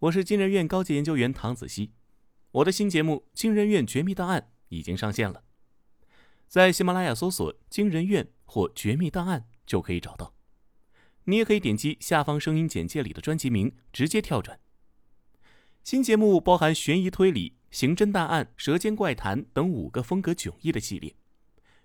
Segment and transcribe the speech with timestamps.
[0.00, 1.90] 我是金人院高级研究员唐子熙，
[2.52, 5.42] 我的新节目《金人院绝密档案》已经上线了，
[6.46, 10.36] 在喜马拉雅搜索“金人院”或“绝密档案”就可以找到。
[11.24, 14.60] 你也可以点击下方声音简介里的专辑名，直接跳转。
[15.82, 21.16] 新节目包含悬疑推理、刑侦大案、舌尖怪谈等五个风格迥异的系列，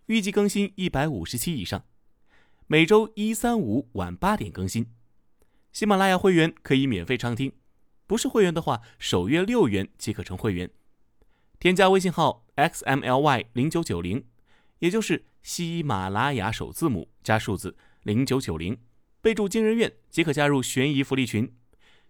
[0.06, 1.84] 预计更新一百五十期以上，
[2.68, 4.86] 每周一、三、五晚八点更新。
[5.72, 7.52] 喜马拉雅会员可以免费畅听。
[8.14, 10.70] 不是会员的话，首月六元即可成会员。
[11.60, 14.28] 添加微信号 xmly 零九九零，
[14.78, 18.80] 也就是喜马拉雅首字母加数字零九九零，
[19.20, 21.58] 备注“惊人院”即可加入悬疑福利群。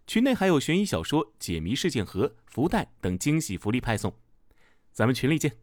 [0.06, 4.14] 群内还有悬疑小说、解谜事件盒、福袋等惊喜福利派送。
[4.92, 5.56] 咱们群里见。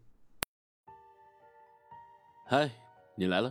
[2.47, 2.71] 嗨，
[3.15, 3.51] 你来了，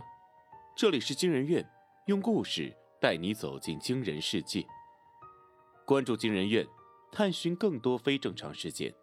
[0.76, 1.64] 这里是惊人院，
[2.06, 4.66] 用故事带你走进惊人世界。
[5.86, 6.66] 关注惊人院，
[7.12, 8.94] 探寻更多非正常事件。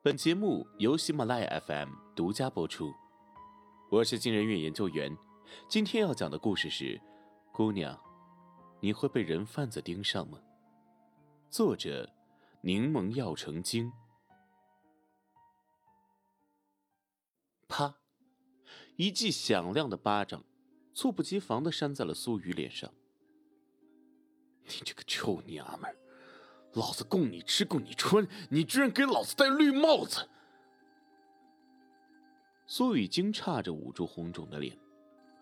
[0.00, 2.94] 本节目由喜马拉雅 FM 独家播出。
[3.90, 5.16] 我是金人院研究员，
[5.68, 7.00] 今天要讲的故事是：
[7.52, 7.98] 姑娘，
[8.80, 10.38] 你会被人贩子盯上吗？
[11.50, 12.08] 作者：
[12.60, 13.92] 柠檬药成精。
[17.66, 17.96] 啪！
[18.96, 20.44] 一记响亮的巴掌，
[20.94, 22.88] 猝不及防的扇在了苏雨脸上。
[24.64, 25.96] 你这个臭娘们儿！
[26.74, 30.28] 老子供你吃，供你穿，你居然给老子戴绿帽子！
[32.66, 34.74] 苏雨惊诧着捂住红肿的脸，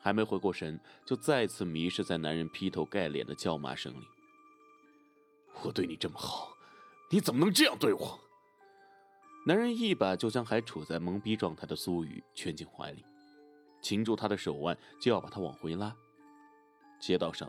[0.00, 4.04] 还没回过神，就再次迷失在男人劈头盖脸的叫骂声里。
[5.62, 6.52] 我对你这么好，
[7.10, 8.20] 你怎么能这样对我？
[9.46, 13.04] 男人一把就将还处在懵逼状态的苏雨圈进怀里，
[13.80, 15.94] 擒住她的手腕，就要把她往回拉。
[16.98, 17.48] 街道上，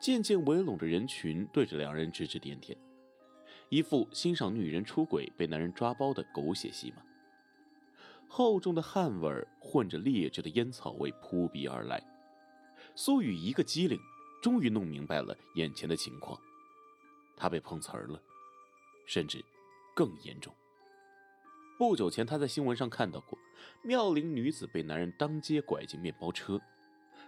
[0.00, 2.78] 渐渐围拢着人群，对着两人指指点点。
[3.68, 7.02] 一副欣赏女人出轨被男人抓包的狗血戏码，
[8.28, 12.00] 厚重的汗味混着劣质的烟草味扑鼻而来。
[12.94, 13.98] 苏雨一个机灵，
[14.40, 16.40] 终于弄明白了眼前的情况，
[17.36, 18.22] 他被碰瓷儿了，
[19.04, 19.44] 甚至
[19.94, 20.54] 更严重。
[21.76, 23.36] 不久前，他在新闻上看到过
[23.82, 26.60] 妙龄女子被男人当街拐进面包车，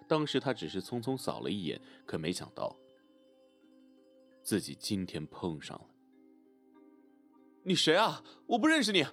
[0.07, 2.75] 当时他只是匆匆扫了一眼，可没想到
[4.43, 5.87] 自己今天碰上了。
[7.69, 8.25] 你谁啊？
[8.47, 9.07] 我不认识你，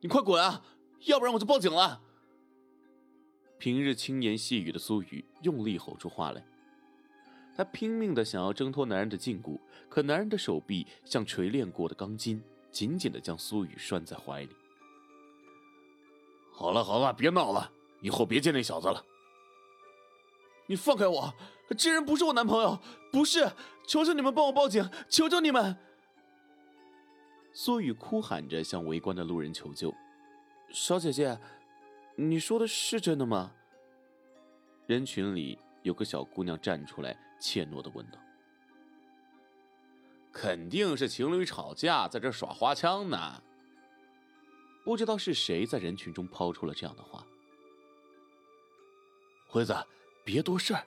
[0.00, 0.62] 你快滚啊！
[1.06, 2.02] 要不然我就报警了。
[3.58, 6.44] 平日轻言细语的苏雨用力吼出话来，
[7.56, 9.58] 她拼命的想要挣脱男人的禁锢，
[9.88, 14.50] 可男人的手臂像锤炼过的钢筋，紧紧的将苏雨拴在怀里。
[16.52, 17.72] 好了好了，别闹了，
[18.02, 19.02] 以后别见那小子了。
[20.66, 21.32] 你放开我，
[21.78, 22.78] 这人不是我男朋友，
[23.10, 23.52] 不是！
[23.86, 25.78] 求求你们帮我报警，求求你们！
[27.52, 29.94] 苏雨哭喊着向围观的路人求救
[30.72, 31.38] ：“小姐姐，
[32.16, 33.52] 你说的是真的吗？”
[34.86, 38.18] 人群里有个小姑娘站出来，怯懦的问道
[40.32, 43.42] ：“肯定是情侣吵架，在这耍花枪呢。”
[44.84, 47.24] 不知道是谁在人群中抛出了这样的话。
[49.46, 49.76] 辉子，
[50.24, 50.84] 别多事儿。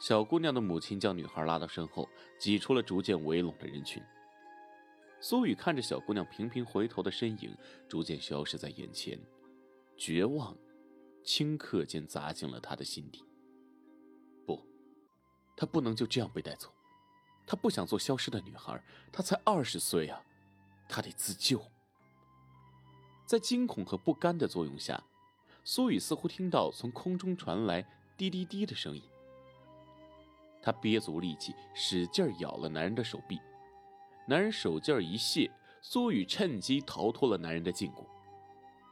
[0.00, 2.08] 小姑娘的母亲将女孩拉到身后，
[2.38, 4.02] 挤出了逐渐围拢的人群。
[5.20, 7.56] 苏雨看着小姑娘频频回头的身影
[7.88, 9.18] 逐渐消失在眼前，
[9.96, 10.56] 绝望
[11.24, 13.24] 顷刻间砸进了他的心底。
[14.46, 14.62] 不，
[15.56, 16.72] 他不能就这样被带走。
[17.46, 18.82] 他不想做消失的女孩，
[19.12, 20.22] 他才二十岁啊，
[20.88, 21.62] 他得自救。
[23.24, 25.02] 在惊恐和不甘的作用下，
[25.64, 27.84] 苏雨似乎听到从空中传来
[28.16, 29.02] 滴滴滴的声音。
[30.62, 33.40] 他憋足力气，使劲咬了男人的手臂。
[34.26, 35.50] 男人手劲儿一泄，
[35.80, 38.04] 苏雨趁机逃脱了男人的禁锢。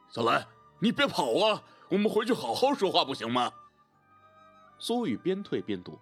[0.09, 0.47] 小兰，
[0.79, 1.61] 你别跑啊！
[1.89, 3.51] 我们回去好好说话，不行吗？
[4.79, 5.99] 苏雨边退边躲，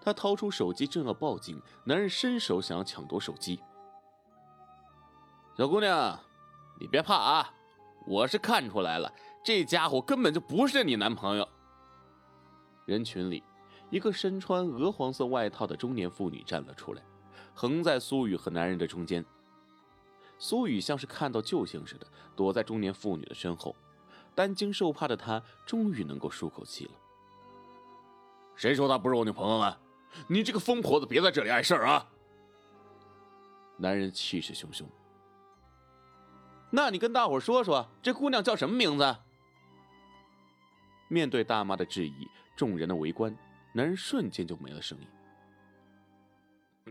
[0.00, 3.60] 他掏出手机正要报警，男人伸手想要抢夺手机。
[5.56, 6.18] 小姑娘，
[6.78, 7.54] 你别怕啊！
[8.06, 9.12] 我是看出来了，
[9.42, 11.48] 这家伙根本就不是你男朋友。
[12.84, 13.42] 人群里，
[13.90, 17.02] 一个身穿鹅黄色外套的中年妇女站了出来。
[17.56, 19.24] 横在苏雨和男人的中间，
[20.38, 22.06] 苏雨像是看到救星似的，
[22.36, 23.74] 躲在中年妇女的身后。
[24.34, 26.90] 担惊受怕的他终于能够舒口气了。
[28.54, 29.80] 谁说她不是我女朋友了？
[30.26, 32.06] 你这个疯婆子，别在这里碍事儿啊！
[33.78, 34.84] 男人气势汹汹。
[36.68, 39.16] 那你跟大伙说说，这姑娘叫什么名字？
[41.08, 43.34] 面对大妈的质疑，众人的围观，
[43.72, 45.08] 男人瞬间就没了声音。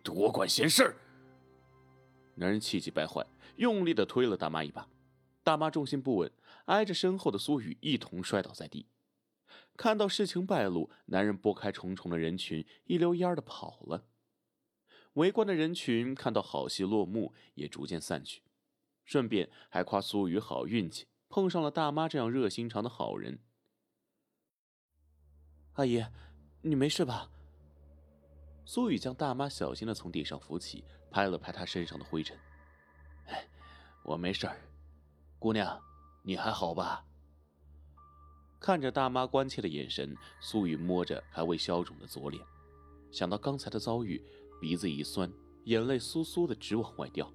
[0.04, 0.96] 多管闲事！
[2.36, 3.26] 男人气急败坏，
[3.56, 4.88] 用力的推了大妈一把，
[5.44, 6.32] 大妈重心不稳，
[6.66, 8.88] 挨着身后的苏雨一同摔倒在地。
[9.78, 14.06] 看到事情败露，男人拨开重重的人群，一溜烟的跑了。
[15.14, 18.42] 围观的人群看到好戏落幕，也逐渐散去，
[19.06, 23.40] 顺便还夸苏雨好运气，碰上了大妈这样热心肠的好人。
[25.74, 26.06] 阿姨，
[26.62, 27.32] 你没事吧？
[28.66, 32.36] 苏雨将大妈小心的从地上扶起，拍了拍她身上的灰尘。
[33.28, 33.48] 哎，
[34.04, 34.58] 我没事儿。
[35.38, 35.80] 姑娘，
[36.24, 37.06] 你还好吧？
[38.60, 42.44] 看着大妈关切的眼神，苏雨摸着还未消肿的左脸，
[43.12, 44.20] 想到刚才的遭遇，
[44.60, 45.32] 鼻子一酸，
[45.66, 47.32] 眼泪簌簌的直往外掉。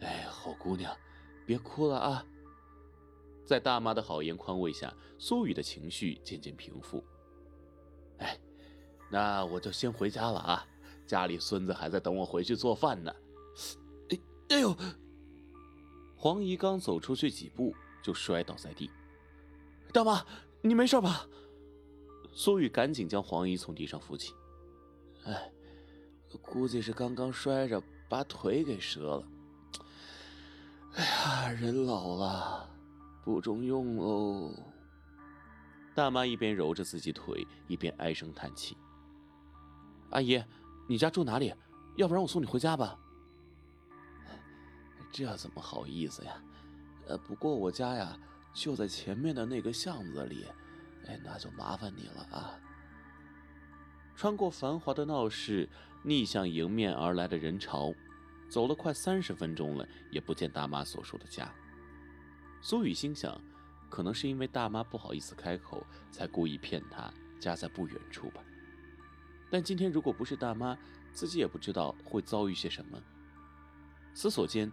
[0.00, 0.94] 哎，好姑娘，
[1.46, 2.26] 别哭了啊！
[3.46, 7.02] 在大妈的好言宽慰下，苏雨的情绪渐渐平复。
[8.18, 8.38] 哎。
[9.10, 10.66] 那我就先回家了啊，
[11.06, 13.14] 家里孙子还在等我回去做饭呢。
[14.10, 14.18] 哎，
[14.50, 14.76] 哎呦！
[16.16, 18.90] 黄姨刚走出去几步就摔倒在地。
[19.92, 20.24] 大妈，
[20.62, 21.28] 你没事吧？
[22.32, 24.32] 苏雨赶紧将黄姨从地上扶起。
[25.24, 25.52] 哎，
[26.42, 29.28] 估计是刚刚摔着把腿给折了。
[30.94, 32.68] 哎呀，人老了，
[33.22, 34.52] 不中用喽。
[35.94, 38.76] 大妈一边揉着自己腿，一边唉声叹气。
[40.10, 40.42] 阿姨，
[40.86, 41.52] 你家住哪里？
[41.96, 42.98] 要不然我送你回家吧。
[45.12, 46.42] 这怎么好意思呀？
[47.06, 48.18] 呃，不过我家呀
[48.52, 50.46] 就在前面的那个巷子里，
[51.06, 52.58] 哎，那就麻烦你了啊。
[54.16, 55.68] 穿过繁华的闹市，
[56.02, 57.92] 逆向迎面而来的人潮，
[58.48, 61.52] 走了快三十分钟了，也不见大妈所说的家。
[62.60, 63.40] 苏雨心想，
[63.90, 68.42] 可能是因为大妈不好意思开口，才故意骗她家在不远处吧。
[69.54, 70.76] 但今天如果不是大妈，
[71.12, 73.00] 自己也不知道会遭遇些什么。
[74.12, 74.68] 思索间，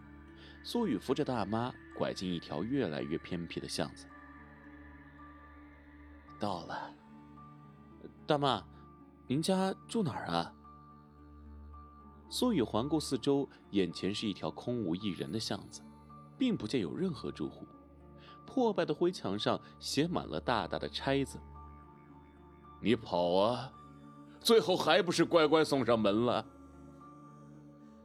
[0.64, 4.06] 苏雨扶着大妈拐进一条越来越偏僻的巷子。
[6.40, 6.92] 到了，
[8.26, 8.60] 大妈，
[9.28, 10.52] 您家住哪儿啊？
[12.28, 15.80] 苏雨环顾四周，眼前是一条空无一人的巷子，
[16.36, 17.64] 并不见有任何住户，
[18.44, 21.38] 破败的灰墙上写满了大大的拆字。
[22.80, 23.72] 你跑啊！
[24.42, 26.44] 最后还不是乖乖送上门了。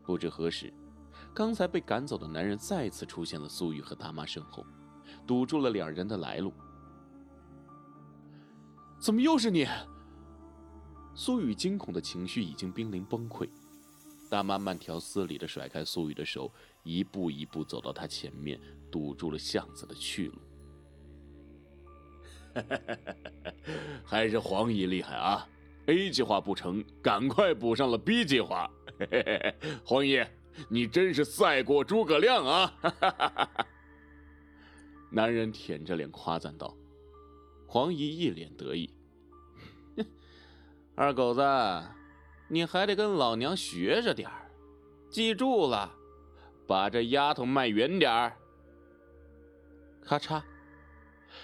[0.03, 0.73] 不知何时，
[1.33, 4.65] 刚才被赶走的男人再次出现了苏玉和大妈身后，
[5.25, 6.53] 堵住了两人的来路。
[8.99, 9.67] 怎么又是你？
[11.13, 13.49] 苏雨惊恐的情绪已经濒临崩溃。
[14.29, 16.51] 大妈慢条斯理的甩开苏雨的手，
[16.83, 18.59] 一步一步走到他前面，
[18.91, 20.39] 堵住了巷子的去路。
[24.03, 25.47] 还是黄姨厉害啊
[25.87, 28.69] ！A 计划不成，赶快补上了 B 计划。
[28.99, 29.55] 嘿嘿嘿
[29.85, 30.21] 黄姨，
[30.69, 32.77] 你真是赛过诸葛亮啊！
[32.81, 33.65] 哈哈哈哈
[35.09, 36.75] 男人舔着脸夸赞道。
[37.65, 38.89] 黄姨一脸得意
[40.95, 41.41] ：“二狗子，
[42.49, 44.51] 你还得跟老娘学着点儿，
[45.09, 45.93] 记住了，
[46.67, 48.37] 把这丫头卖远点儿。”
[50.03, 50.43] 咔嚓，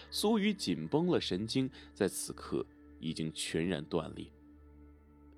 [0.10, 2.66] 苏雨紧绷了神经，在此刻。
[3.00, 4.26] 已经全然断裂。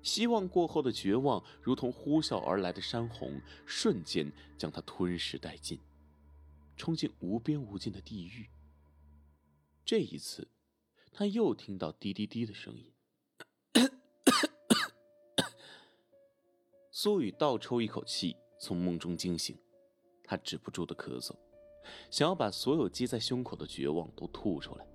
[0.06, 5.80] 希望过后的绝望，如同呼啸而来的山洪，瞬间将他吞噬殆尽，
[6.76, 8.48] 冲进无边无尽的地狱。
[9.84, 10.46] 这一次，
[11.12, 12.92] 他又听到滴滴滴的声音。
[16.92, 19.58] 苏雨倒抽一口气，从梦中惊醒，
[20.22, 21.34] 他止不住的咳嗽，
[22.12, 24.86] 想要把所有积在胸口的绝望都吐出来。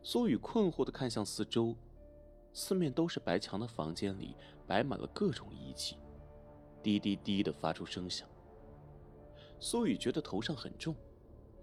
[0.00, 1.76] 苏雨困惑的看向四周，
[2.52, 5.96] 四面都是白墙的房间里摆满了各种仪器，
[6.82, 8.28] 滴滴滴的发出声响。
[9.58, 10.94] 苏雨觉得头上很重，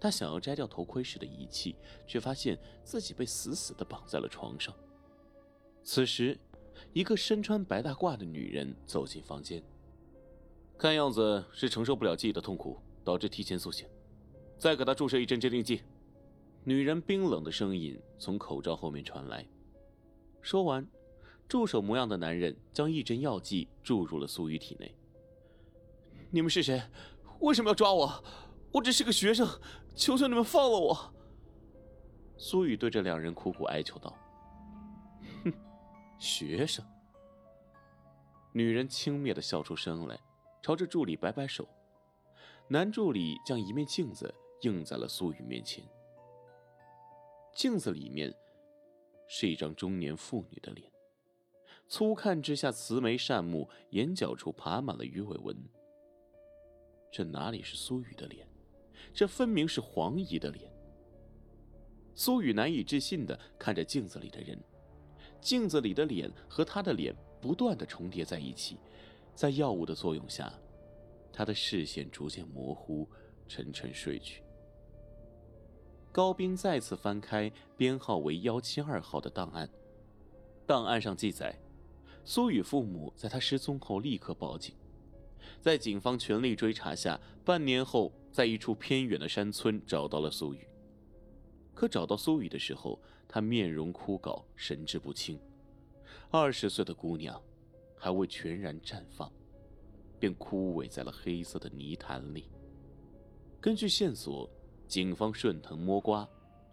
[0.00, 1.76] 他想要摘掉头盔时的仪器，
[2.06, 4.74] 却发现自己被死死的绑在了床上。
[5.82, 6.38] 此时，
[6.92, 9.62] 一个身穿白大褂的女人走进房间，
[10.78, 13.88] 看样子是承受不了记忆的痛苦，导致提前苏醒，
[14.58, 15.82] 再给她注射一针镇定剂。
[16.64, 19.46] 女人冰冷的声音从口罩后面传来。
[20.40, 20.86] 说完，
[21.48, 24.94] 助手模样的男人将一针药剂注入了苏雨体内。
[26.30, 26.82] 你们是谁？
[27.40, 28.24] 为什么要抓我？
[28.72, 29.46] 我只是个学生，
[29.94, 31.14] 求求你们放了我！
[32.36, 34.14] 苏雨对着两人苦苦哀求道
[35.44, 35.52] ：“哼，
[36.18, 36.84] 学生。”
[38.52, 40.18] 女人轻蔑的笑出声来，
[40.62, 41.66] 朝着助理摆摆手。
[42.68, 45.82] 男助理将一面镜子映在了苏雨面前。
[47.54, 48.34] 镜子里面
[49.28, 50.90] 是一张中年妇女的脸，
[51.86, 55.56] 粗看之下慈眉善目，眼角处爬满了鱼尾纹，
[57.12, 58.48] 这哪里是苏雨的脸，
[59.12, 60.72] 这分明是黄姨的脸。
[62.14, 64.58] 苏雨难以置信的看着镜子里的人，
[65.40, 68.78] 镜子里的脸和他的脸不断的重叠在一起，
[69.34, 70.52] 在药物的作用下，
[71.32, 73.08] 他的视线逐渐模糊，
[73.46, 74.42] 沉沉睡去。
[76.18, 79.70] 高斌再次翻开编号为幺七二号的档案，
[80.66, 81.56] 档案上记载，
[82.24, 84.74] 苏雨父母在他失踪后立刻报警，
[85.60, 90.66] 在警方全力追查下，半年后在一处偏远的山村找到了苏雨。
[91.72, 95.38] 可找到苏雨的时候，她面容枯槁，神志不清。
[96.32, 97.40] 二十岁的姑娘，
[97.94, 99.32] 还未全然绽放，
[100.18, 102.50] 便枯萎在了黑色的泥潭里。
[103.60, 104.50] 根据线索。
[104.88, 106.26] 警方顺藤摸瓜，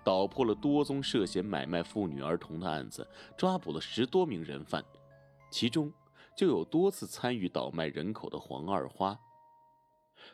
[0.03, 3.05] 捣破了多宗涉嫌买卖妇女儿童的案子，
[3.37, 4.83] 抓捕了十多名人犯，
[5.51, 5.91] 其中
[6.35, 9.19] 就有多次参与倒卖人口的黄二花。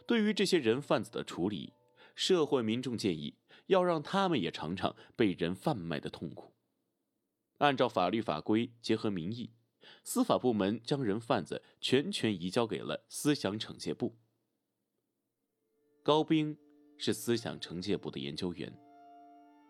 [0.05, 1.73] 对于这些人贩子的处理，
[2.13, 3.35] 社会民众建议
[3.65, 6.53] 要让他们也尝尝被人贩卖的痛苦。
[7.57, 9.53] 按照法律法规，结合民意，
[10.03, 14.15] 司法部门将人贩子全权移交给了思想惩戒部。
[16.03, 16.57] 高兵。
[17.01, 18.72] 是思想惩戒部的研究员，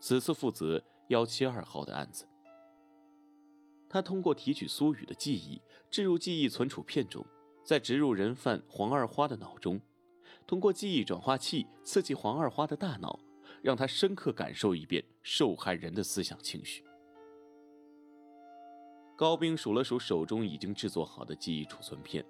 [0.01, 2.27] 此次负责幺七二号的案子。
[3.89, 7.25] 他通过提取苏雨的记忆，置入记忆存储片中，
[7.63, 9.79] 再植入人贩黄二花的脑中，
[10.45, 13.17] 通过记忆转化器刺激黄二花的大脑，
[13.61, 16.83] 让他深刻感受一遍受害人的思想情绪。
[19.15, 22.25] 高兵数了数手中已经制作好的记忆储存片，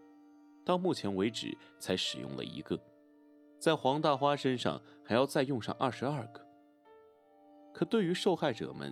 [0.63, 2.79] 到目前为止才使用了一个。
[3.62, 6.44] 在黄大花身上还要再用上二十二个。
[7.72, 8.91] 可对于受害者们，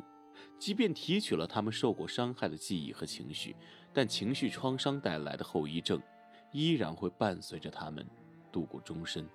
[0.60, 3.56] 即便提取了他们受过伤害的记忆和情绪，
[3.92, 6.00] 但情绪创伤带来的后遗症，
[6.52, 8.08] 依然会伴随着他们
[8.52, 9.28] 度过终身。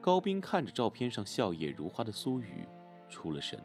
[0.00, 2.68] 高斌看着照片上笑靥如花的苏雨，
[3.08, 3.60] 出了神。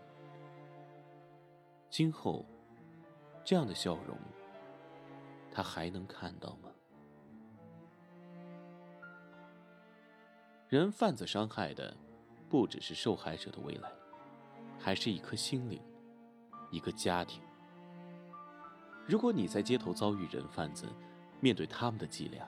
[1.92, 2.44] 今后，
[3.46, 4.18] 这样的笑容，
[5.52, 6.72] 他还能看到吗？
[10.70, 11.98] 人贩子伤害的，
[12.48, 13.92] 不只是受害者的未来，
[14.78, 15.82] 还是一颗心灵，
[16.70, 17.42] 一个家庭。
[19.08, 20.86] 如果你在街头遭遇人贩子，
[21.40, 22.48] 面对他们的伎俩，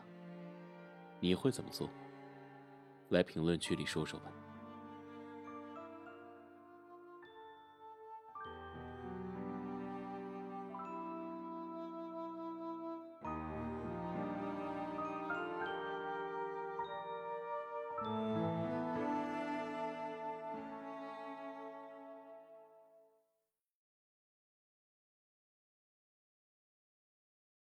[1.19, 1.89] 你会怎么做？
[3.09, 4.31] 来评论区里说说吧。